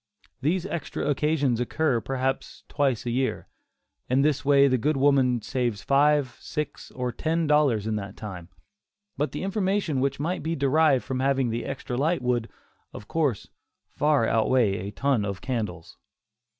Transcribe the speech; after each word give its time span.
These 0.41 0.65
extra 0.65 1.07
occasions 1.07 1.59
occur, 1.59 2.01
perhaps, 2.01 2.63
twice 2.67 3.05
a 3.05 3.11
year. 3.11 3.47
In 4.09 4.23
this 4.23 4.43
way 4.43 4.67
the 4.67 4.79
good 4.79 4.97
woman 4.97 5.43
saves 5.43 5.83
five, 5.83 6.37
six, 6.39 6.89
or 6.89 7.11
ten 7.11 7.45
dollars 7.45 7.85
in 7.85 7.97
that 7.97 8.17
time; 8.17 8.49
but 9.15 9.31
the 9.31 9.43
information 9.43 9.99
which 10.01 10.19
might 10.19 10.41
be 10.41 10.55
derived 10.55 11.03
from 11.05 11.19
having 11.19 11.51
the 11.51 11.65
extra 11.65 11.97
light 11.97 12.23
would, 12.23 12.49
of 12.93 13.07
course, 13.07 13.49
far 13.85 14.27
outweigh 14.27 14.87
a 14.87 14.91
ton 14.91 15.23
of 15.23 15.39
candles. 15.39 15.97